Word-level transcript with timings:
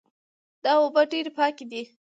دا 0.63 0.71
اوبه 0.81 1.01
ډېرې 1.11 1.31
پاکې 1.39 1.63
دي 1.71 1.83